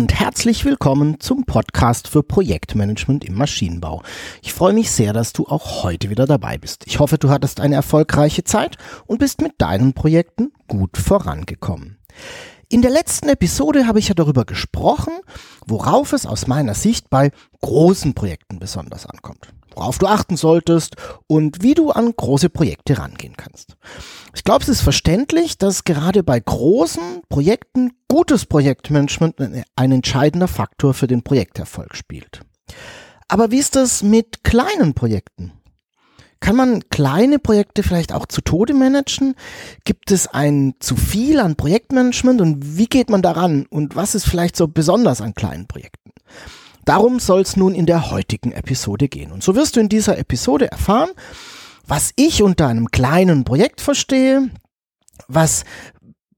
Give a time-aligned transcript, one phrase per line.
[0.00, 4.02] Und herzlich willkommen zum Podcast für Projektmanagement im Maschinenbau.
[4.40, 6.86] Ich freue mich sehr, dass du auch heute wieder dabei bist.
[6.86, 11.98] Ich hoffe, du hattest eine erfolgreiche Zeit und bist mit deinen Projekten gut vorangekommen.
[12.70, 15.12] In der letzten Episode habe ich ja darüber gesprochen,
[15.66, 21.62] worauf es aus meiner Sicht bei großen Projekten besonders ankommt, worauf du achten solltest und
[21.62, 23.76] wie du an große Projekte rangehen kannst.
[24.34, 29.36] Ich glaube, es ist verständlich, dass gerade bei großen Projekten gutes Projektmanagement
[29.76, 32.40] ein entscheidender Faktor für den Projekterfolg spielt.
[33.28, 35.52] Aber wie ist das mit kleinen Projekten?
[36.40, 39.34] Kann man kleine Projekte vielleicht auch zu Tode managen?
[39.84, 44.26] Gibt es ein zu viel an Projektmanagement und wie geht man daran und was ist
[44.26, 46.12] vielleicht so besonders an kleinen Projekten?
[46.86, 49.32] Darum soll es nun in der heutigen Episode gehen.
[49.32, 51.10] Und so wirst du in dieser Episode erfahren,
[51.90, 54.48] was ich unter einem kleinen Projekt verstehe,
[55.26, 55.64] was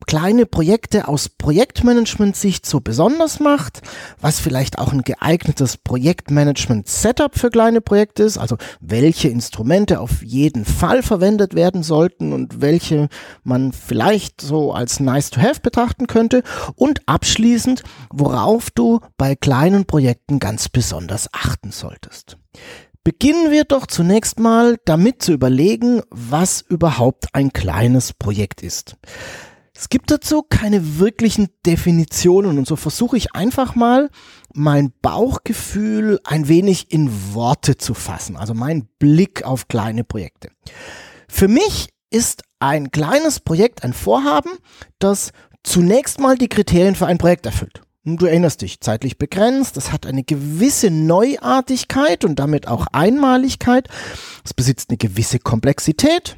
[0.06, 3.83] kleine Projekte aus Projektmanagement-Sicht so besonders macht,
[4.19, 10.64] was vielleicht auch ein geeignetes Projektmanagement-Setup für kleine Projekte ist, also welche Instrumente auf jeden
[10.64, 13.11] Fall verwendet werden sollten und welche
[13.44, 16.44] man vielleicht so als nice to have betrachten könnte
[16.77, 22.39] und abschließend, worauf du bei kleinen Projekten ganz besonders achten solltest.
[23.05, 28.97] Beginnen wir doch zunächst mal damit zu überlegen, was überhaupt ein kleines Projekt ist.
[29.75, 34.09] Es gibt dazu keine wirklichen Definitionen und so versuche ich einfach mal
[34.54, 40.50] mein Bauchgefühl ein wenig in Worte zu fassen, also mein Blick auf kleine Projekte.
[41.27, 44.50] Für mich ist ein kleines Projekt ein Vorhaben,
[45.00, 45.32] das
[45.65, 47.82] zunächst mal die Kriterien für ein Projekt erfüllt.
[48.05, 53.89] Du erinnerst dich, zeitlich begrenzt, es hat eine gewisse Neuartigkeit und damit auch Einmaligkeit,
[54.45, 56.37] es besitzt eine gewisse Komplexität,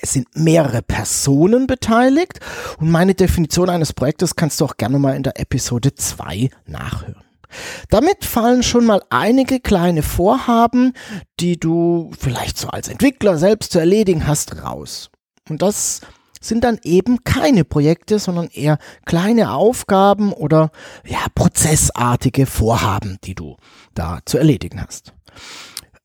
[0.00, 2.38] es sind mehrere Personen beteiligt
[2.78, 7.24] und meine Definition eines Projektes kannst du auch gerne mal in der Episode 2 nachhören.
[7.88, 10.92] Damit fallen schon mal einige kleine Vorhaben,
[11.40, 15.10] die du vielleicht so als Entwickler selbst zu erledigen hast, raus.
[15.48, 16.02] Und das
[16.44, 20.70] sind dann eben keine Projekte, sondern eher kleine Aufgaben oder
[21.06, 23.56] ja, prozessartige Vorhaben, die du
[23.94, 25.12] da zu erledigen hast.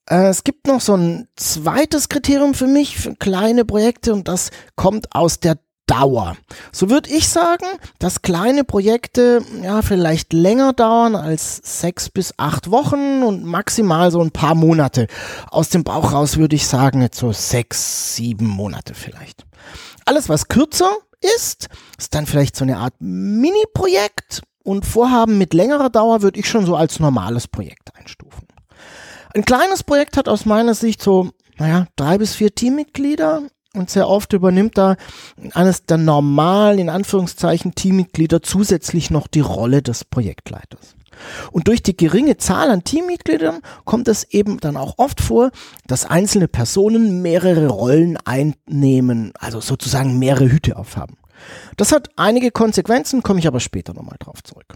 [0.10, 4.52] Äh, es gibt noch so ein zweites Kriterium für mich, für kleine Projekte, und das
[4.76, 6.38] kommt aus der Dauer.
[6.72, 7.66] So würde ich sagen,
[7.98, 14.22] dass kleine Projekte ja vielleicht länger dauern als sechs bis acht Wochen und maximal so
[14.22, 15.08] ein paar Monate.
[15.50, 19.48] Aus dem Bauch raus würde ich sagen, jetzt so sechs, sieben Monate vielleicht.
[20.10, 20.90] Alles, was kürzer
[21.38, 26.50] ist, ist dann vielleicht so eine Art Mini-Projekt und Vorhaben mit längerer Dauer würde ich
[26.50, 28.48] schon so als normales Projekt einstufen.
[29.36, 33.44] Ein kleines Projekt hat aus meiner Sicht so, naja, drei bis vier Teammitglieder
[33.76, 34.96] und sehr oft übernimmt da
[35.54, 40.96] eines der normalen, in Anführungszeichen, Teammitglieder zusätzlich noch die Rolle des Projektleiters.
[41.52, 45.52] Und durch die geringe Zahl an Teammitgliedern kommt es eben dann auch oft vor,
[45.88, 51.18] dass einzelne Personen mehrere Rollen einnehmen, also sozusagen mehrere Hüte aufhaben.
[51.78, 54.76] Das hat einige Konsequenzen, komme ich aber später nochmal drauf zurück.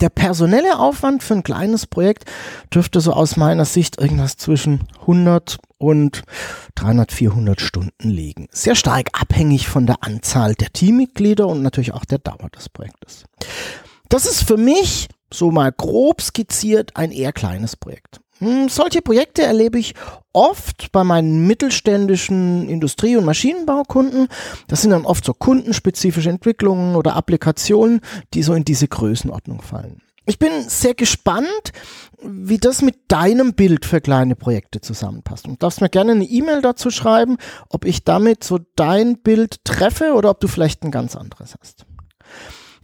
[0.00, 2.30] Der personelle Aufwand für ein kleines Projekt
[2.72, 6.22] dürfte so aus meiner Sicht irgendwas zwischen 100 und
[6.74, 8.48] 300, 400 Stunden liegen.
[8.52, 13.24] Sehr stark abhängig von der Anzahl der Teammitglieder und natürlich auch der Dauer des Projektes.
[14.08, 18.20] Das ist für mich so mal grob skizziert ein eher kleines Projekt.
[18.38, 19.94] Hm, solche Projekte erlebe ich
[20.32, 24.28] oft bei meinen mittelständischen Industrie- und Maschinenbaukunden.
[24.68, 28.00] Das sind dann oft so kundenspezifische Entwicklungen oder Applikationen,
[28.34, 30.02] die so in diese Größenordnung fallen.
[30.28, 31.72] Ich bin sehr gespannt,
[32.22, 35.48] wie das mit deinem Bild für kleine Projekte zusammenpasst.
[35.48, 37.38] Und darfst mir gerne eine E-Mail dazu schreiben,
[37.70, 41.86] ob ich damit so dein Bild treffe oder ob du vielleicht ein ganz anderes hast.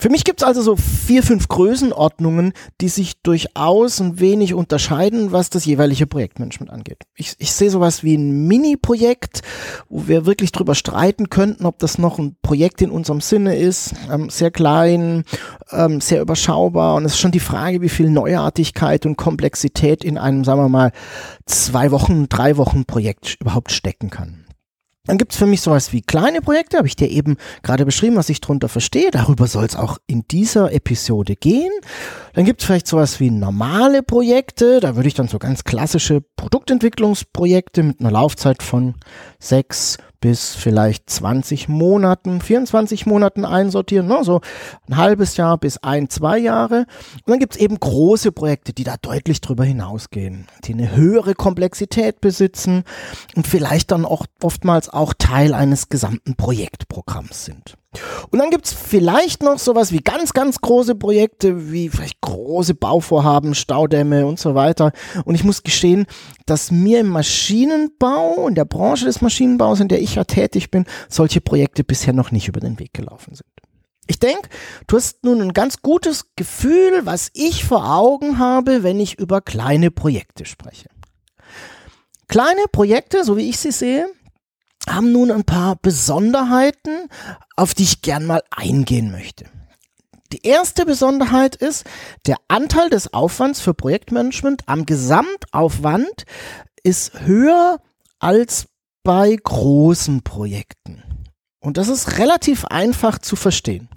[0.04, 2.52] Für mich gibt es also so vier, fünf Größenordnungen,
[2.82, 7.04] die sich durchaus ein wenig unterscheiden, was das jeweilige Projektmanagement angeht.
[7.14, 9.40] Ich, ich sehe sowas wie ein Mini-Projekt,
[9.88, 13.94] wo wir wirklich drüber streiten könnten, ob das noch ein Projekt in unserem Sinne ist.
[14.12, 15.24] Ähm, sehr klein,
[15.70, 20.18] ähm, sehr überschaubar und es ist schon die Frage, wie viel Neuartigkeit und Komplexität in
[20.18, 20.92] einem, sagen wir mal,
[21.46, 24.44] zwei Wochen, drei Wochen Projekt überhaupt stecken kann.
[25.06, 28.30] Dann gibt's für mich sowas wie kleine Projekte, habe ich dir eben gerade beschrieben, was
[28.30, 29.10] ich drunter verstehe.
[29.10, 31.72] Darüber soll es auch in dieser Episode gehen.
[32.32, 34.80] Dann gibt's vielleicht sowas wie normale Projekte.
[34.80, 38.94] Da würde ich dann so ganz klassische Produktentwicklungsprojekte mit einer Laufzeit von
[39.38, 44.24] sechs bis vielleicht 20 Monaten, 24 Monaten einsortieren, ne?
[44.24, 44.40] so
[44.88, 46.86] ein halbes Jahr bis ein, zwei Jahre.
[47.26, 52.22] Und dann gibt's eben große Projekte, die da deutlich drüber hinausgehen, die eine höhere Komplexität
[52.22, 52.84] besitzen
[53.36, 57.76] und vielleicht dann auch oftmals auch Teil eines gesamten Projektprogramms sind.
[58.31, 63.55] Und dann gibt's vielleicht noch sowas wie ganz, ganz große Projekte, wie vielleicht große Bauvorhaben,
[63.55, 64.93] Staudämme und so weiter.
[65.25, 66.06] Und ich muss gestehen,
[66.46, 70.85] dass mir im Maschinenbau, in der Branche des Maschinenbaus, in der ich ja tätig bin,
[71.08, 73.49] solche Projekte bisher noch nicht über den Weg gelaufen sind.
[74.06, 74.49] Ich denke,
[74.87, 79.41] du hast nun ein ganz gutes Gefühl, was ich vor Augen habe, wenn ich über
[79.41, 80.91] kleine Projekte spreche.
[82.29, 84.08] Kleine Projekte, so wie ich sie sehe,
[84.88, 87.08] haben nun ein paar Besonderheiten,
[87.56, 89.46] auf die ich gern mal eingehen möchte.
[90.32, 91.84] Die erste Besonderheit ist,
[92.26, 96.25] der Anteil des Aufwands für Projektmanagement am Gesamtaufwand
[96.82, 97.81] ist höher
[98.19, 98.66] als
[99.04, 101.02] bei großen Projekten.
[101.60, 103.88] Und das ist relativ einfach zu verstehen.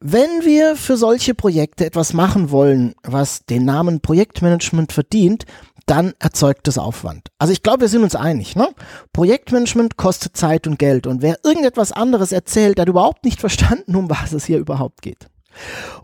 [0.00, 5.46] Wenn wir für solche Projekte etwas machen wollen, was den Namen Projektmanagement verdient,
[5.86, 7.28] dann erzeugt es Aufwand.
[7.38, 8.56] Also ich glaube, wir sind uns einig.
[8.56, 8.68] Ne?
[9.12, 11.06] Projektmanagement kostet Zeit und Geld.
[11.06, 15.28] Und wer irgendetwas anderes erzählt, hat überhaupt nicht verstanden, um was es hier überhaupt geht.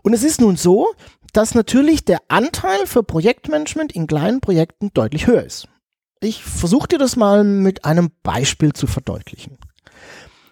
[0.01, 0.93] Und es ist nun so,
[1.33, 5.67] dass natürlich der Anteil für Projektmanagement in kleinen Projekten deutlich höher ist.
[6.21, 9.57] Ich versuche dir das mal mit einem Beispiel zu verdeutlichen.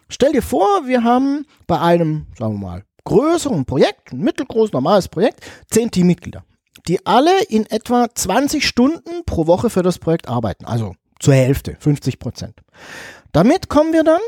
[0.10, 5.08] Stell dir vor, wir haben bei einem, sagen wir mal, größeren Projekt, ein mittelgroß, normales
[5.08, 6.44] Projekt, zehn Teammitglieder
[6.88, 10.66] die alle in etwa 20 Stunden pro Woche für das Projekt arbeiten.
[10.66, 12.62] Also zur Hälfte, 50 Prozent.
[13.32, 14.22] Damit kommen wir dann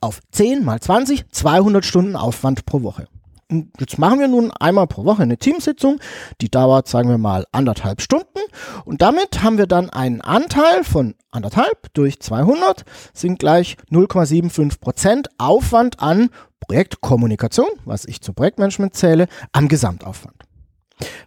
[0.00, 3.08] auf 10 mal 20, 200 Stunden Aufwand pro Woche.
[3.48, 6.00] Und jetzt machen wir nun einmal pro Woche eine Teamsitzung,
[6.40, 8.40] die dauert, sagen wir mal, anderthalb Stunden.
[8.84, 12.84] Und damit haben wir dann einen Anteil von anderthalb durch 200
[13.14, 20.35] sind gleich 0,75 Prozent Aufwand an Projektkommunikation, was ich zum Projektmanagement zähle, am Gesamtaufwand.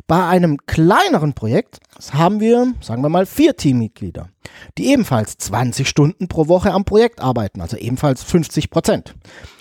[0.07, 1.79] Bei einem kleineren Projekt
[2.11, 4.29] haben wir, sagen wir mal, vier Teammitglieder,
[4.77, 9.15] die ebenfalls 20 Stunden pro Woche am Projekt arbeiten, also ebenfalls 50 Prozent.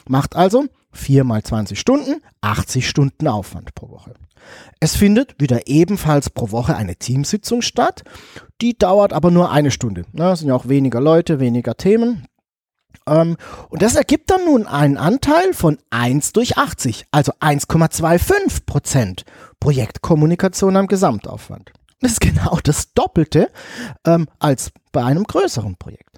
[0.08, 4.14] Macht also 4 mal 20 Stunden, 80 Stunden Aufwand pro Woche.
[4.80, 8.04] Es findet wieder ebenfalls pro Woche eine Teamsitzung statt.
[8.60, 10.04] Die dauert aber nur eine Stunde.
[10.12, 12.26] Das sind ja auch weniger Leute, weniger Themen.
[13.06, 13.36] Ähm,
[13.68, 19.24] und das ergibt dann nun einen Anteil von 1 durch 80, also 1,25 Prozent
[19.60, 21.72] Projektkommunikation am Gesamtaufwand.
[22.00, 23.50] Das ist genau das Doppelte
[24.04, 26.17] ähm, als bei einem größeren Projekt.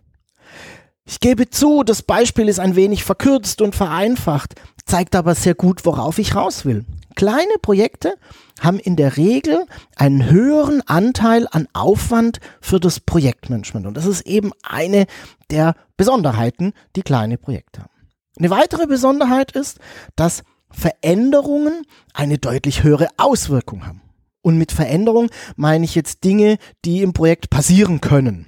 [1.10, 4.54] Ich gebe zu, das Beispiel ist ein wenig verkürzt und vereinfacht,
[4.86, 6.84] zeigt aber sehr gut, worauf ich raus will.
[7.16, 8.14] Kleine Projekte
[8.60, 9.66] haben in der Regel
[9.96, 13.88] einen höheren Anteil an Aufwand für das Projektmanagement.
[13.88, 15.06] Und das ist eben eine
[15.50, 17.90] der Besonderheiten, die kleine Projekte haben.
[18.38, 19.80] Eine weitere Besonderheit ist,
[20.14, 21.82] dass Veränderungen
[22.14, 24.02] eine deutlich höhere Auswirkung haben.
[24.42, 28.46] Und mit Veränderung meine ich jetzt Dinge, die im Projekt passieren können.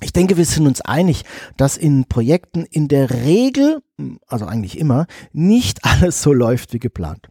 [0.00, 1.24] Ich denke, wir sind uns einig,
[1.56, 3.80] dass in Projekten in der Regel,
[4.26, 7.28] also eigentlich immer, nicht alles so läuft wie geplant.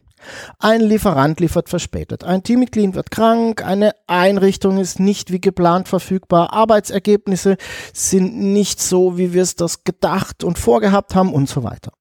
[0.58, 6.54] Ein Lieferant liefert verspätet, ein Teammitglied wird krank, eine Einrichtung ist nicht wie geplant verfügbar,
[6.54, 7.58] Arbeitsergebnisse
[7.92, 11.92] sind nicht so, wie wir es das gedacht und vorgehabt haben und so weiter.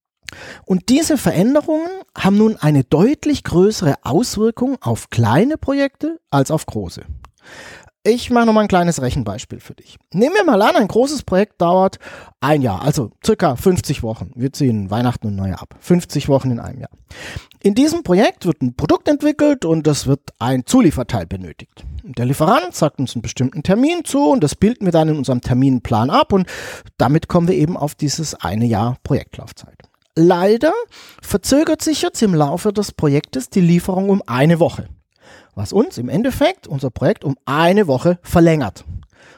[0.65, 7.03] Und diese Veränderungen haben nun eine deutlich größere Auswirkung auf kleine Projekte als auf große.
[8.05, 9.95] Ich mache noch mal ein kleines Rechenbeispiel für dich.
[10.11, 11.99] Nehmen wir mal an, ein großes Projekt dauert
[12.41, 14.29] ein Jahr, also circa 50 Wochen.
[14.35, 15.75] Wir ziehen Weihnachten und Neujahr ab.
[15.79, 16.89] 50 Wochen in einem Jahr.
[17.61, 21.85] In diesem Projekt wird ein Produkt entwickelt und es wird ein Zulieferteil benötigt.
[22.03, 25.39] Der Lieferant sagt uns einen bestimmten Termin zu und das bilden wir dann in unserem
[25.39, 26.45] Terminplan ab und
[26.97, 29.77] damit kommen wir eben auf dieses eine Jahr Projektlaufzeit.
[30.17, 30.73] Leider
[31.21, 34.89] verzögert sich jetzt im Laufe des Projektes die Lieferung um eine Woche,
[35.55, 38.85] was uns im Endeffekt unser Projekt um eine Woche verlängert.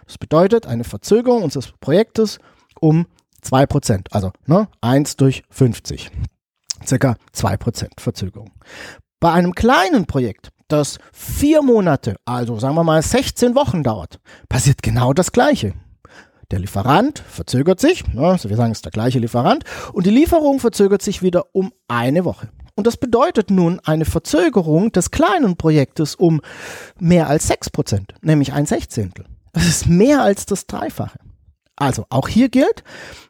[0.05, 2.39] Das bedeutet eine Verzögerung unseres Projektes
[2.79, 3.07] um
[3.43, 6.11] 2%, also ne, 1 durch 50.
[6.85, 8.51] Circa 2% Verzögerung.
[9.19, 14.19] Bei einem kleinen Projekt, das vier Monate, also sagen wir mal 16 Wochen dauert,
[14.49, 15.73] passiert genau das Gleiche.
[16.51, 20.11] Der Lieferant verzögert sich, ne, also wir sagen, es ist der gleiche Lieferant, und die
[20.11, 22.49] Lieferung verzögert sich wieder um eine Woche.
[22.75, 26.41] Und das bedeutet nun eine Verzögerung des kleinen Projektes um
[26.99, 29.25] mehr als 6%, nämlich ein Sechzehntel.
[29.53, 31.19] Das ist mehr als das Dreifache.
[31.77, 32.83] Also auch hier gilt,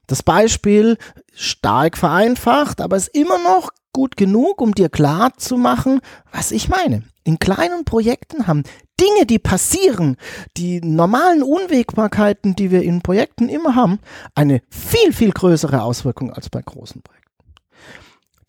[0.08, 0.98] das Beispiel
[1.34, 6.68] stark vereinfacht, aber ist immer noch gut genug, um dir klar zu machen, was ich
[6.68, 7.04] meine.
[7.24, 8.64] In kleinen Projekten haben
[9.00, 10.16] Dinge, die passieren,
[10.58, 14.00] die normalen Unwägbarkeiten, die wir in Projekten immer haben,
[14.36, 17.14] eine viel, viel größere Auswirkung als bei großen Projekten.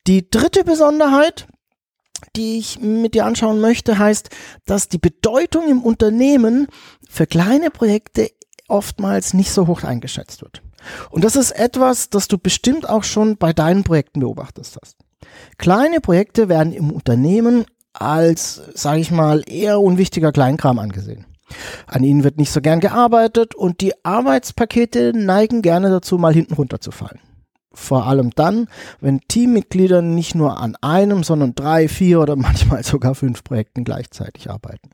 [0.06, 1.48] Die dritte Besonderheit,
[2.36, 4.30] die ich mit dir anschauen möchte, heißt,
[4.64, 6.68] dass die Bedeutung im Unternehmen
[7.08, 8.30] für kleine Projekte
[8.68, 10.62] oftmals nicht so hoch eingeschätzt wird.
[11.10, 14.96] Und das ist etwas, das du bestimmt auch schon bei deinen Projekten beobachtet hast.
[15.58, 21.26] Kleine Projekte werden im Unternehmen als, sage ich mal, eher unwichtiger Kleinkram angesehen.
[21.86, 26.54] An ihnen wird nicht so gern gearbeitet und die Arbeitspakete neigen gerne dazu, mal hinten
[26.54, 27.20] runterzufallen.
[27.76, 28.68] Vor allem dann,
[29.00, 34.50] wenn Teammitglieder nicht nur an einem, sondern drei, vier oder manchmal sogar fünf Projekten gleichzeitig
[34.50, 34.90] arbeiten.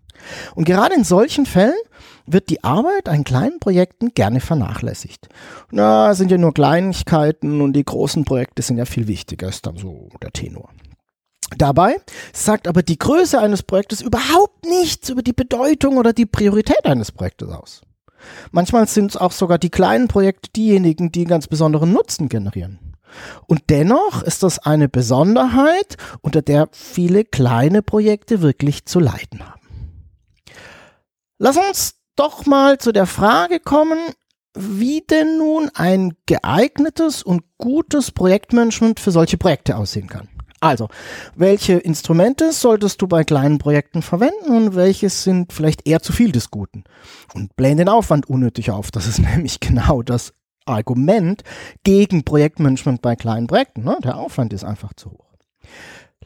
[0.54, 1.78] Und gerade in solchen Fällen
[2.26, 5.28] wird die Arbeit an kleinen Projekten gerne vernachlässigt.
[5.70, 9.76] Na, sind ja nur Kleinigkeiten und die großen Projekte sind ja viel wichtiger, ist dann
[9.76, 10.68] so der Tenor.
[11.56, 11.96] Dabei
[12.32, 17.12] sagt aber die Größe eines Projektes überhaupt nichts über die Bedeutung oder die Priorität eines
[17.12, 17.82] Projektes aus.
[18.50, 22.78] Manchmal sind es auch sogar die kleinen Projekte diejenigen, die ganz besonderen Nutzen generieren.
[23.46, 29.60] Und dennoch ist das eine Besonderheit, unter der viele kleine Projekte wirklich zu leiden haben.
[31.38, 33.98] Lass uns doch mal zu der Frage kommen,
[34.54, 40.28] wie denn nun ein geeignetes und gutes Projektmanagement für solche Projekte aussehen kann.
[40.62, 40.87] Also,
[41.35, 46.31] welche Instrumente solltest du bei kleinen Projekten verwenden und welche sind vielleicht eher zu viel
[46.31, 46.85] des Guten?
[47.35, 48.92] Und blähen den Aufwand unnötig auf.
[48.92, 51.42] Das ist nämlich genau das Argument
[51.83, 53.83] gegen Projektmanagement bei kleinen Projekten.
[53.83, 53.99] Ne?
[54.04, 55.26] Der Aufwand ist einfach zu hoch.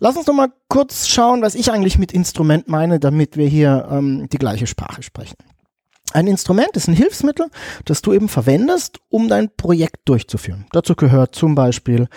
[0.00, 3.88] Lass uns doch mal kurz schauen, was ich eigentlich mit Instrument meine, damit wir hier
[3.90, 5.36] ähm, die gleiche Sprache sprechen.
[6.12, 7.46] Ein Instrument ist ein Hilfsmittel,
[7.86, 10.66] das du eben verwendest, um dein Projekt durchzuführen.
[10.72, 12.08] Dazu gehört zum Beispiel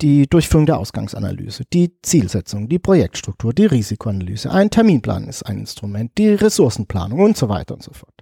[0.00, 6.12] die Durchführung der Ausgangsanalyse, die Zielsetzung, die Projektstruktur, die Risikoanalyse, ein Terminplan ist ein Instrument,
[6.18, 8.12] die Ressourcenplanung und so weiter und so fort.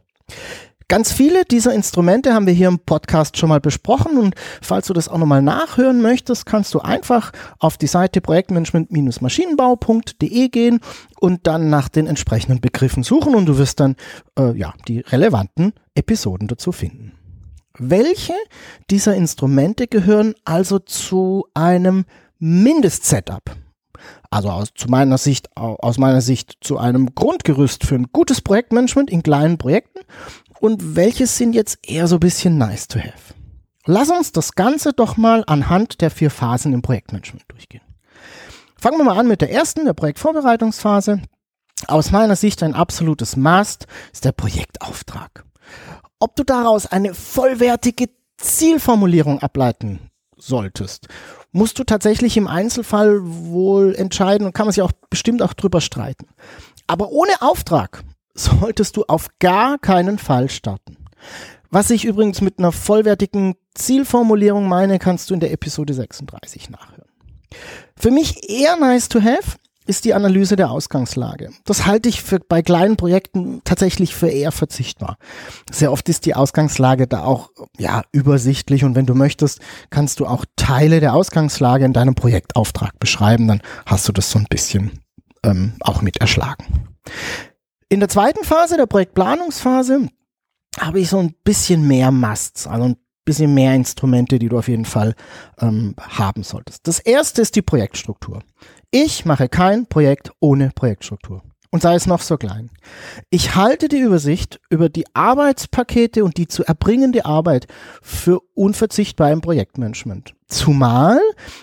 [0.88, 4.93] Ganz viele dieser Instrumente haben wir hier im Podcast schon mal besprochen und falls du
[4.93, 10.81] das auch nochmal nachhören möchtest, kannst du einfach auf die Seite projektmanagement-maschinenbau.de gehen
[11.19, 13.97] und dann nach den entsprechenden Begriffen suchen und du wirst dann
[14.38, 17.12] äh, ja die relevanten Episoden dazu finden.
[17.85, 18.35] Welche
[18.91, 22.05] dieser Instrumente gehören also zu einem
[22.39, 23.43] Mindest-Setup?
[24.31, 29.11] Also aus, zu meiner Sicht, aus meiner Sicht zu einem Grundgerüst für ein gutes Projektmanagement
[29.11, 29.99] in kleinen Projekten
[30.61, 33.35] und welches sind jetzt eher so ein bisschen nice to have.
[33.85, 37.83] Lass uns das Ganze doch mal anhand der vier Phasen im Projektmanagement durchgehen.
[38.77, 41.21] Fangen wir mal an mit der ersten, der Projektvorbereitungsphase.
[41.89, 45.45] Aus meiner Sicht ein absolutes Must ist der Projektauftrag.
[46.23, 49.99] Ob du daraus eine vollwertige Zielformulierung ableiten
[50.37, 51.09] solltest,
[51.50, 55.81] musst du tatsächlich im Einzelfall wohl entscheiden und kann man sich auch bestimmt auch drüber
[55.81, 56.29] streiten.
[56.87, 60.97] Aber ohne Auftrag solltest du auf gar keinen Fall starten.
[61.71, 67.11] Was ich übrigens mit einer vollwertigen Zielformulierung meine, kannst du in der Episode 36 nachhören.
[67.97, 71.51] Für mich eher nice to have ist die Analyse der Ausgangslage.
[71.65, 75.17] Das halte ich für, bei kleinen Projekten tatsächlich für eher verzichtbar.
[75.71, 79.61] Sehr oft ist die Ausgangslage da auch ja übersichtlich und wenn du möchtest,
[79.91, 83.49] kannst du auch Teile der Ausgangslage in deinem Projektauftrag beschreiben.
[83.49, 85.01] Dann hast du das so ein bisschen
[85.43, 86.65] ähm, auch mit erschlagen.
[87.89, 90.09] In der zweiten Phase, der Projektplanungsphase,
[90.79, 94.69] habe ich so ein bisschen mehr Musts, also ein bisschen mehr Instrumente, die du auf
[94.69, 95.14] jeden Fall
[95.61, 96.87] ähm, haben solltest.
[96.87, 98.43] Das erste ist die Projektstruktur.
[98.91, 101.43] Ich mache kein Projekt ohne Projektstruktur.
[101.71, 102.69] Und sei es noch so klein.
[103.31, 107.67] Ich halte die Übersicht über die Arbeitspakete und die zu erbringende Arbeit
[108.02, 110.35] für unverzichtbar im Projektmanagement.
[110.49, 111.19] Zumal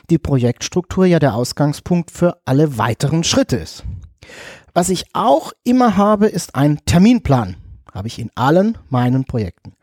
[0.09, 3.83] die Projektstruktur ja der Ausgangspunkt für alle weiteren Schritte ist.
[4.73, 7.57] Was ich auch immer habe, ist ein Terminplan.
[7.93, 9.74] Habe ich in allen meinen Projekten.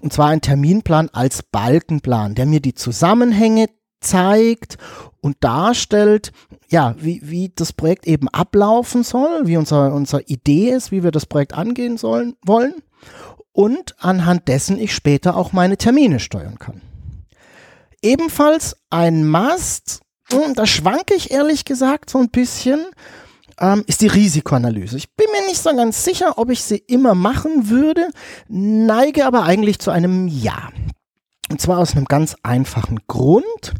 [0.00, 3.68] Und zwar ein Terminplan als Balkenplan, der mir die Zusammenhänge
[4.00, 4.76] zeigt
[5.20, 6.32] und darstellt,
[6.68, 11.10] ja, wie, wie das Projekt eben ablaufen soll, wie unser, unsere Idee ist, wie wir
[11.10, 12.74] das Projekt angehen sollen, wollen
[13.52, 16.82] und anhand dessen ich später auch meine Termine steuern kann.
[18.02, 22.84] Ebenfalls ein Must, hm, da schwanke ich ehrlich gesagt so ein bisschen,
[23.60, 24.96] ähm, ist die Risikoanalyse.
[24.96, 28.08] Ich bin mir nicht so ganz sicher, ob ich sie immer machen würde,
[28.48, 30.70] neige aber eigentlich zu einem Ja.
[31.50, 33.74] Und zwar aus einem ganz einfachen Grund.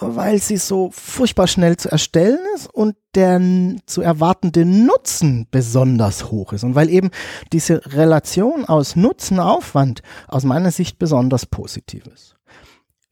[0.00, 3.40] weil sie so furchtbar schnell zu erstellen ist und der
[3.86, 7.10] zu erwartende Nutzen besonders hoch ist und weil eben
[7.52, 12.36] diese Relation aus Nutzen-Aufwand aus meiner Sicht besonders positiv ist.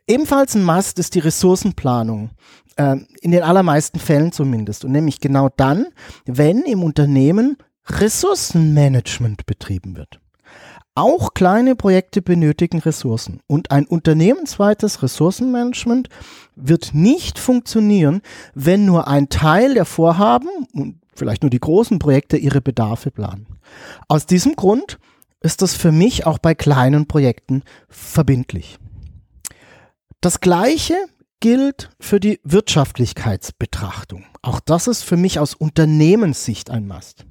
[0.07, 2.31] Ebenfalls ein Must ist die Ressourcenplanung,
[2.79, 5.87] in den allermeisten Fällen zumindest und nämlich genau dann,
[6.27, 7.57] wenn im Unternehmen
[7.87, 10.21] Ressourcenmanagement betrieben wird.
[10.95, 16.09] Auch kleine Projekte benötigen Ressourcen und ein unternehmensweites Ressourcenmanagement
[16.57, 18.21] wird nicht funktionieren,
[18.55, 23.47] wenn nur ein Teil der Vorhaben und vielleicht nur die großen Projekte ihre Bedarfe planen.
[24.09, 24.99] Aus diesem Grund
[25.41, 28.79] ist das für mich auch bei kleinen Projekten verbindlich.
[30.21, 30.97] Das Gleiche
[31.41, 34.25] gilt für die Wirtschaftlichkeitsbetrachtung.
[34.43, 37.27] Auch das ist für mich aus Unternehmenssicht ein Mast.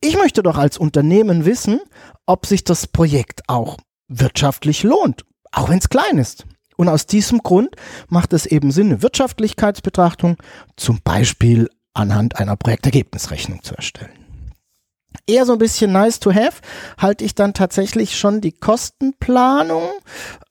[0.00, 1.80] Ich möchte doch als Unternehmen wissen,
[2.26, 3.76] ob sich das Projekt auch
[4.08, 6.46] wirtschaftlich lohnt, auch wenn es klein ist.
[6.76, 7.74] Und aus diesem Grund
[8.08, 10.36] macht es eben Sinn, eine Wirtschaftlichkeitsbetrachtung
[10.76, 14.12] zum Beispiel anhand einer Projektergebnisrechnung zu erstellen.
[15.26, 16.60] Eher so ein bisschen nice to have
[16.96, 19.90] halte ich dann tatsächlich schon die Kostenplanung,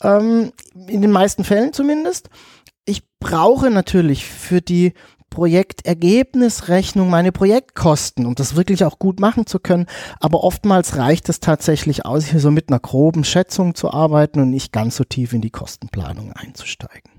[0.01, 0.51] ähm,
[0.88, 2.29] in den meisten Fällen zumindest.
[2.89, 4.94] Ich brauche natürlich für die
[5.29, 9.88] Projektergebnisrechnung meine Projektkosten, um das wirklich auch gut machen zu können.
[10.22, 14.51] Aber oftmals reicht es tatsächlich aus, hier so mit einer groben Schätzung zu arbeiten und
[14.51, 17.12] nicht ganz so tief in die Kostenplanung einzusteigen.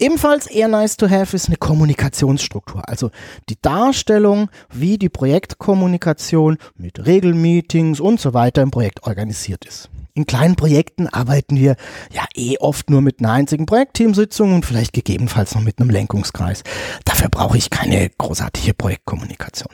[0.00, 3.10] Ebenfalls eher nice to have ist eine Kommunikationsstruktur, also
[3.48, 9.90] die Darstellung, wie die Projektkommunikation mit Regelmeetings und so weiter im Projekt organisiert ist.
[10.18, 11.76] In kleinen Projekten arbeiten wir
[12.12, 16.64] ja eh oft nur mit einer einzigen Projektteamsitzung und vielleicht gegebenenfalls noch mit einem Lenkungskreis.
[17.04, 19.72] Dafür brauche ich keine großartige Projektkommunikation.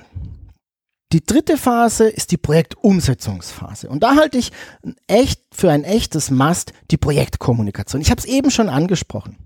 [1.14, 3.88] Die dritte Phase ist die Projektumsetzungsphase.
[3.88, 4.52] Und da halte ich
[5.06, 8.02] echt für ein echtes Must die Projektkommunikation.
[8.02, 9.38] Ich habe es eben schon angesprochen.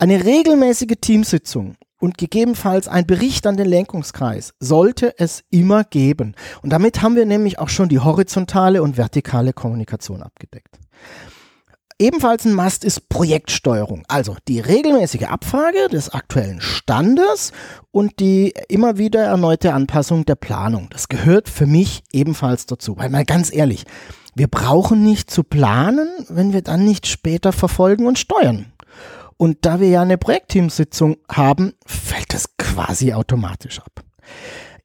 [0.00, 6.34] Eine regelmäßige Teamsitzung und gegebenenfalls ein Bericht an den Lenkungskreis sollte es immer geben.
[6.60, 10.80] Und damit haben wir nämlich auch schon die horizontale und vertikale Kommunikation abgedeckt.
[12.00, 17.52] Ebenfalls ein Must ist Projektsteuerung, also die regelmäßige Abfrage des aktuellen Standes
[17.92, 20.88] und die immer wieder erneute Anpassung der Planung.
[20.90, 23.84] Das gehört für mich ebenfalls dazu, weil mal ganz ehrlich,
[24.34, 28.71] wir brauchen nicht zu planen, wenn wir dann nicht später verfolgen und steuern.
[29.36, 34.02] Und da wir ja eine Projektteamsitzung haben, fällt das quasi automatisch ab.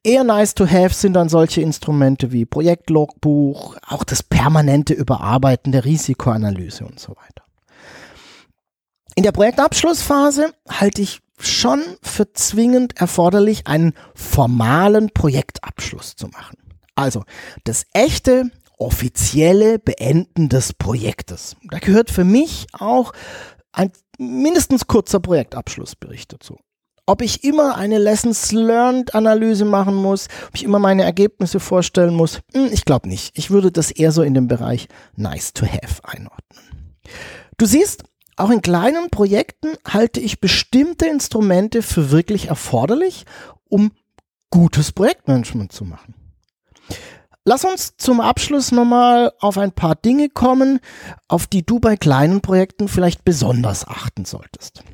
[0.04, 5.84] Eher nice to have sind dann solche Instrumente wie Projektlogbuch, auch das permanente Überarbeiten der
[5.84, 7.44] Risikoanalyse und so weiter.
[9.16, 16.56] In der Projektabschlussphase halte ich schon für zwingend erforderlich, einen formalen Projektabschluss zu machen.
[16.94, 17.24] Also
[17.64, 21.56] das echte, offizielle Beenden des Projektes.
[21.70, 23.12] Da gehört für mich auch
[23.72, 26.58] ein mindestens kurzer Projektabschlussbericht dazu.
[27.06, 32.14] Ob ich immer eine Lessons Learned Analyse machen muss, ob ich immer meine Ergebnisse vorstellen
[32.14, 33.38] muss, hm, ich glaube nicht.
[33.38, 36.96] Ich würde das eher so in den Bereich Nice to Have einordnen.
[37.56, 38.04] Du siehst,
[38.36, 43.24] auch in kleinen Projekten halte ich bestimmte Instrumente für wirklich erforderlich,
[43.64, 43.92] um
[44.50, 46.14] gutes Projektmanagement zu machen.
[47.48, 50.80] Lass uns zum Abschluss nochmal auf ein paar Dinge kommen,
[51.28, 54.84] auf die du bei kleinen Projekten vielleicht besonders achten solltest.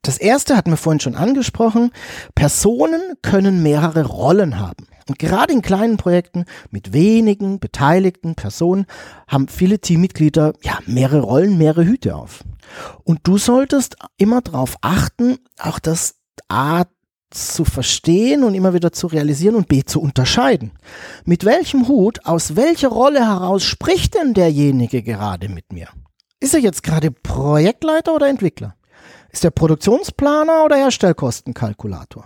[0.00, 1.90] Das erste hatten wir vorhin schon angesprochen.
[2.34, 4.86] Personen können mehrere Rollen haben.
[5.06, 8.86] Und gerade in kleinen Projekten mit wenigen beteiligten Personen
[9.28, 12.42] haben viele Teammitglieder ja mehrere Rollen, mehrere Hüte auf.
[13.04, 16.14] Und du solltest immer darauf achten, auch das
[16.48, 16.84] A
[17.30, 20.72] zu verstehen und immer wieder zu realisieren und B zu unterscheiden.
[21.24, 25.88] Mit welchem Hut, aus welcher Rolle heraus spricht denn derjenige gerade mit mir?
[26.40, 28.76] Ist er jetzt gerade Projektleiter oder Entwickler?
[29.30, 32.24] Ist er Produktionsplaner oder Herstellkostenkalkulator?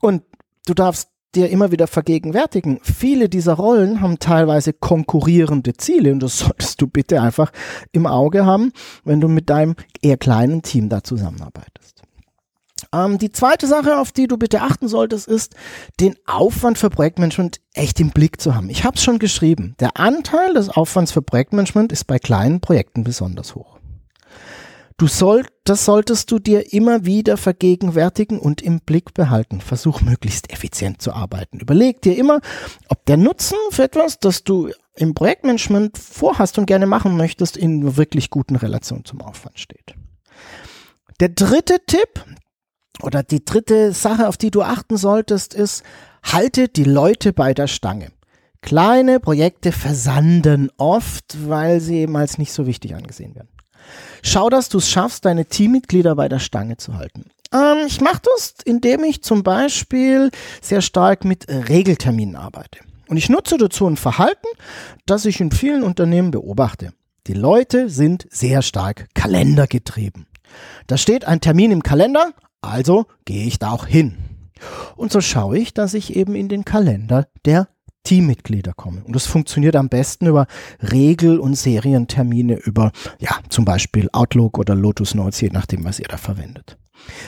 [0.00, 0.22] Und
[0.66, 6.38] du darfst dir immer wieder vergegenwärtigen, viele dieser Rollen haben teilweise konkurrierende Ziele und das
[6.40, 7.52] solltest du bitte einfach
[7.92, 8.72] im Auge haben,
[9.04, 11.91] wenn du mit deinem eher kleinen Team da zusammenarbeitest.
[12.92, 15.54] Ähm, die zweite Sache, auf die du bitte achten solltest, ist,
[16.00, 18.70] den Aufwand für Projektmanagement echt im Blick zu haben.
[18.70, 19.74] Ich habe es schon geschrieben.
[19.80, 23.78] Der Anteil des Aufwands für Projektmanagement ist bei kleinen Projekten besonders hoch.
[24.98, 29.60] Du soll, das solltest du dir immer wieder vergegenwärtigen und im Blick behalten.
[29.60, 31.58] Versuch möglichst effizient zu arbeiten.
[31.58, 32.40] Überleg dir immer,
[32.88, 37.96] ob der Nutzen für etwas, das du im Projektmanagement vorhast und gerne machen möchtest, in
[37.96, 39.94] wirklich guten Relation zum Aufwand steht.
[41.20, 42.24] Der dritte Tipp,
[43.02, 45.82] oder die dritte Sache, auf die du achten solltest, ist,
[46.22, 48.12] halte die Leute bei der Stange.
[48.60, 53.48] Kleine Projekte versanden oft, weil sie eben als nicht so wichtig angesehen werden.
[54.22, 57.26] Schau, dass du es schaffst, deine Teammitglieder bei der Stange zu halten.
[57.52, 62.78] Ähm, ich mache das, indem ich zum Beispiel sehr stark mit Regelterminen arbeite.
[63.08, 64.46] Und ich nutze dazu ein Verhalten,
[65.04, 66.92] das ich in vielen Unternehmen beobachte.
[67.26, 70.26] Die Leute sind sehr stark kalendergetrieben.
[70.86, 72.32] Da steht ein Termin im Kalender,
[72.62, 74.16] also gehe ich da auch hin.
[74.96, 77.68] Und so schaue ich, dass ich eben in den Kalender der
[78.04, 79.02] Teammitglieder komme.
[79.04, 80.46] Und das funktioniert am besten über
[80.80, 86.08] Regel- und Serientermine über, ja, zum Beispiel Outlook oder Lotus Notes, je nachdem, was ihr
[86.08, 86.78] da verwendet.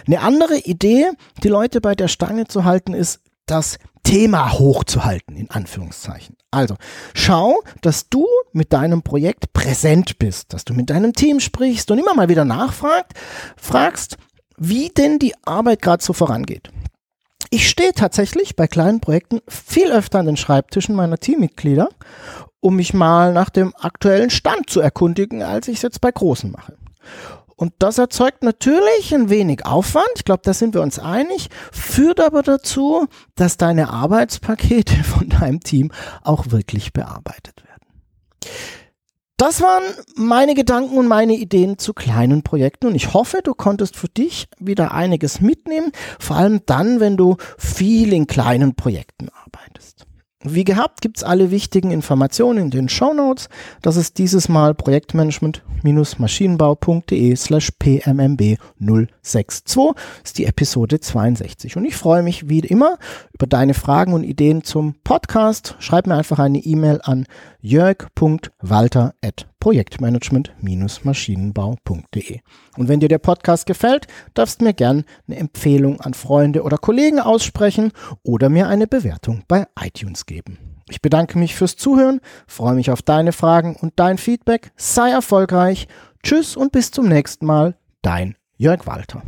[0.07, 1.11] Eine andere Idee,
[1.43, 6.37] die Leute bei der Stange zu halten, ist, das Thema hochzuhalten, in Anführungszeichen.
[6.51, 6.77] Also,
[7.15, 11.99] schau, dass du mit deinem Projekt präsent bist, dass du mit deinem Team sprichst und
[11.99, 13.13] immer mal wieder nachfragst,
[13.57, 14.17] fragst,
[14.57, 16.71] wie denn die Arbeit gerade so vorangeht.
[17.51, 21.89] Ich stehe tatsächlich bei kleinen Projekten viel öfter an den Schreibtischen meiner Teammitglieder,
[22.61, 26.51] um mich mal nach dem aktuellen Stand zu erkundigen, als ich es jetzt bei großen
[26.51, 26.77] mache.
[27.57, 32.19] Und das erzeugt natürlich ein wenig Aufwand, ich glaube, da sind wir uns einig, führt
[32.21, 38.55] aber dazu, dass deine Arbeitspakete von deinem Team auch wirklich bearbeitet werden.
[39.37, 39.83] Das waren
[40.15, 44.47] meine Gedanken und meine Ideen zu kleinen Projekten und ich hoffe, du konntest für dich
[44.61, 50.07] wieder einiges mitnehmen, vor allem dann, wenn du viel in kleinen Projekten arbeitest.
[50.47, 53.49] Wie gehabt gibt's alle wichtigen Informationen in den Show Notes.
[53.81, 61.79] Das ist dieses Mal projektmanagement-maschinenbau.de slash pmmb 062 ist die Episode 62.
[61.79, 62.99] Und ich freue mich wie immer
[63.33, 65.77] über deine Fragen und Ideen zum Podcast.
[65.79, 67.25] Schreib mir einfach eine E-Mail an
[67.65, 72.41] jörg.walter at projektmanagement-maschinenbau.de.
[72.77, 76.77] Und wenn dir der Podcast gefällt, darfst du mir gern eine Empfehlung an Freunde oder
[76.77, 80.59] Kollegen aussprechen oder mir eine Bewertung bei iTunes geben.
[80.91, 84.73] Ich bedanke mich fürs Zuhören, freue mich auf deine Fragen und dein Feedback.
[84.77, 85.89] Sei erfolgreich.
[86.23, 87.79] Tschüss und bis zum nächsten Mal.
[88.03, 89.23] Dein Jörg Walter.